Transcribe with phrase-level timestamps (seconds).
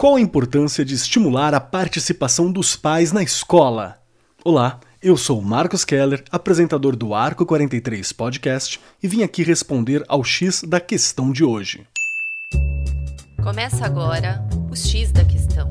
[0.00, 3.98] Qual a importância de estimular a participação dos pais na escola?
[4.44, 10.22] Olá, eu sou Marcos Keller, apresentador do Arco 43 Podcast, e vim aqui responder ao
[10.22, 11.84] X da questão de hoje.
[13.42, 14.40] Começa agora
[14.70, 15.68] o X da questão.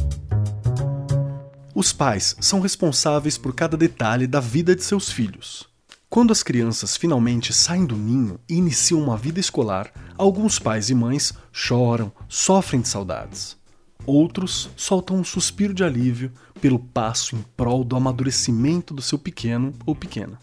[1.74, 5.70] Os pais são responsáveis por cada detalhe da vida de seus filhos.
[6.10, 10.94] Quando as crianças finalmente saem do ninho e iniciam uma vida escolar, alguns pais e
[10.94, 13.57] mães choram, sofrem de saudades.
[14.06, 16.32] Outros soltam um suspiro de alívio
[16.62, 20.40] pelo passo em prol do amadurecimento do seu pequeno ou pequena.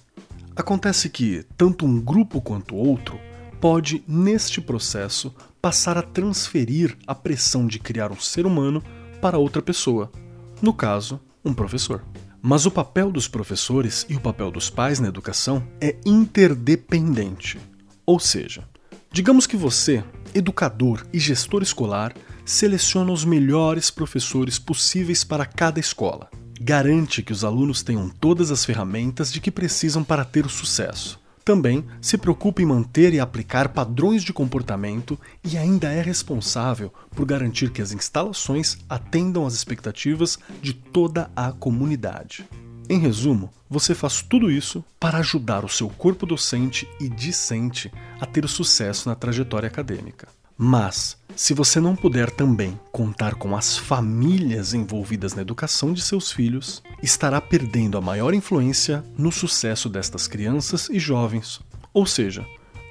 [0.56, 3.19] Acontece que, tanto um grupo quanto outro
[3.61, 8.83] pode, neste processo, passar a transferir a pressão de criar um ser humano
[9.20, 10.12] para outra pessoa,
[10.61, 12.05] no caso, um professor.
[12.42, 17.59] Mas o papel dos professores e o papel dos pais na educação é interdependente.
[18.05, 18.69] Ou seja,
[19.11, 22.14] digamos que você, educador e gestor escolar,
[22.45, 26.29] seleciona os melhores professores possíveis para cada escola.
[26.61, 31.20] Garante que os alunos tenham todas as ferramentas de que precisam para ter o sucesso.
[31.45, 37.27] Também se preocupa em manter e aplicar padrões de comportamento e ainda é responsável por
[37.27, 42.48] garantir que as instalações atendam às expectativas de toda a comunidade.
[42.89, 48.25] Em resumo, você faz tudo isso para ajudar o seu corpo docente e discente a
[48.25, 50.29] ter sucesso na trajetória acadêmica.
[50.56, 56.30] Mas, se você não puder também contar com as famílias envolvidas na educação de seus
[56.30, 61.61] filhos, estará perdendo a maior influência no sucesso destas crianças e jovens,
[61.92, 62.46] ou seja,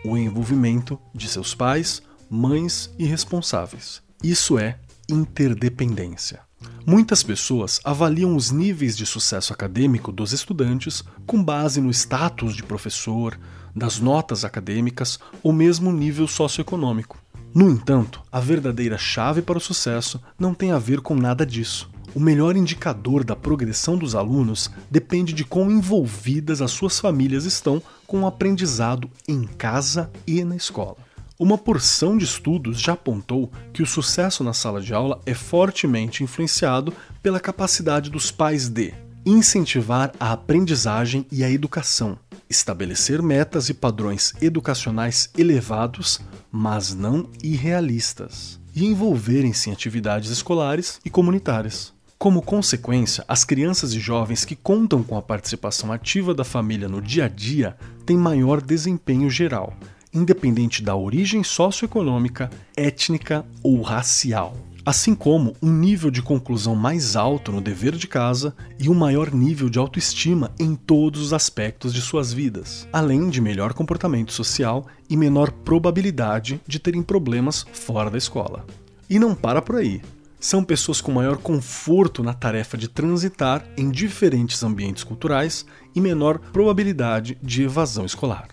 [0.06, 4.02] o envolvimento de seus pais, mães e responsáveis.
[4.22, 4.78] Isso é
[5.10, 6.42] interdependência.
[6.86, 12.64] Muitas pessoas avaliam os níveis de sucesso acadêmico dos estudantes com base no status de
[12.64, 13.40] professor,
[13.74, 17.23] das notas acadêmicas ou mesmo nível socioeconômico.
[17.54, 21.88] No entanto, a verdadeira chave para o sucesso não tem a ver com nada disso.
[22.16, 27.80] O melhor indicador da progressão dos alunos depende de quão envolvidas as suas famílias estão
[28.08, 30.98] com o aprendizado em casa e na escola.
[31.38, 36.24] Uma porção de estudos já apontou que o sucesso na sala de aula é fortemente
[36.24, 36.92] influenciado
[37.22, 38.94] pela capacidade dos pais de
[39.26, 42.18] incentivar a aprendizagem e a educação,
[42.54, 46.22] estabelecer metas e padrões educacionais elevados,
[46.52, 51.92] mas não irrealistas, e envolverem-se em atividades escolares e comunitárias.
[52.18, 57.02] Como consequência, as crianças e jovens que contam com a participação ativa da família no
[57.02, 57.76] dia a dia
[58.06, 59.74] têm maior desempenho geral,
[60.14, 64.56] independente da origem socioeconômica, étnica ou racial
[64.86, 69.34] assim como um nível de conclusão mais alto no dever de casa e um maior
[69.34, 74.86] nível de autoestima em todos os aspectos de suas vidas, além de melhor comportamento social
[75.10, 78.66] e menor probabilidade de terem problemas fora da escola.
[79.10, 80.02] E não para por aí.
[80.40, 85.66] São pessoas com maior conforto na tarefa de transitar em diferentes ambientes culturais
[85.96, 88.50] e menor probabilidade de evasão escolar.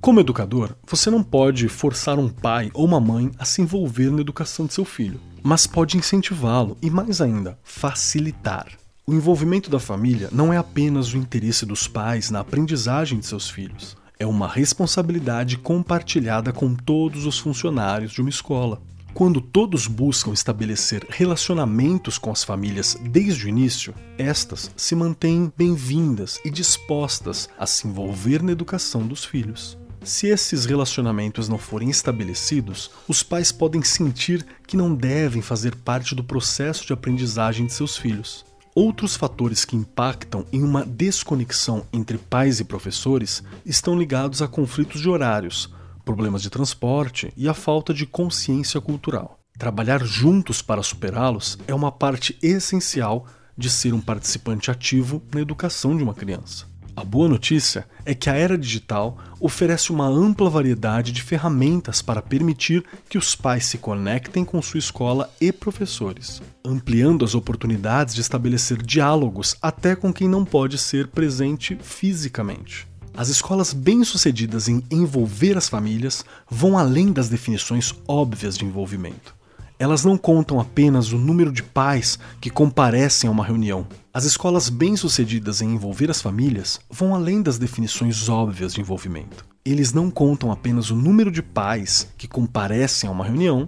[0.00, 4.20] Como educador, você não pode forçar um pai ou uma mãe a se envolver na
[4.20, 8.68] educação de seu filho mas pode incentivá-lo e, mais ainda, facilitar.
[9.06, 13.50] O envolvimento da família não é apenas o interesse dos pais na aprendizagem de seus
[13.50, 18.80] filhos, é uma responsabilidade compartilhada com todos os funcionários de uma escola.
[19.14, 26.38] Quando todos buscam estabelecer relacionamentos com as famílias desde o início, estas se mantêm bem-vindas
[26.44, 29.76] e dispostas a se envolver na educação dos filhos.
[30.02, 36.14] Se esses relacionamentos não forem estabelecidos, os pais podem sentir que não devem fazer parte
[36.14, 38.44] do processo de aprendizagem de seus filhos.
[38.74, 45.02] Outros fatores que impactam em uma desconexão entre pais e professores estão ligados a conflitos
[45.02, 45.68] de horários,
[46.04, 49.38] problemas de transporte e a falta de consciência cultural.
[49.58, 55.94] Trabalhar juntos para superá-los é uma parte essencial de ser um participante ativo na educação
[55.94, 56.69] de uma criança.
[57.00, 62.20] A boa notícia é que a era digital oferece uma ampla variedade de ferramentas para
[62.20, 68.20] permitir que os pais se conectem com sua escola e professores, ampliando as oportunidades de
[68.20, 72.86] estabelecer diálogos até com quem não pode ser presente fisicamente.
[73.16, 79.39] As escolas bem-sucedidas em envolver as famílias vão além das definições óbvias de envolvimento.
[79.80, 83.86] Elas não contam apenas o número de pais que comparecem a uma reunião.
[84.12, 89.42] As escolas bem-sucedidas em envolver as famílias vão além das definições óbvias de envolvimento.
[89.64, 93.66] Eles não contam apenas o número de pais que comparecem a uma reunião.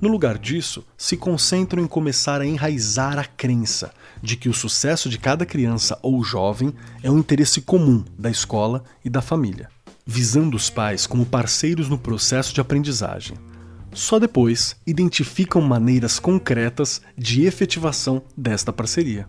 [0.00, 5.08] No lugar disso, se concentram em começar a enraizar a crença de que o sucesso
[5.08, 9.68] de cada criança ou jovem é um interesse comum da escola e da família,
[10.04, 13.36] visando os pais como parceiros no processo de aprendizagem
[13.94, 19.26] Só depois identificam maneiras concretas de efetivação desta parceria.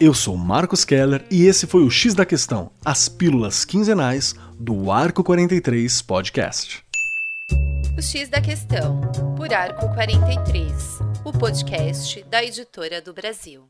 [0.00, 4.90] Eu sou Marcos Keller e esse foi o X da Questão, as pílulas quinzenais do
[4.90, 6.82] Arco 43 Podcast.
[7.96, 9.00] O X da Questão,
[9.36, 10.72] por Arco 43,
[11.24, 13.68] o podcast da editora do Brasil.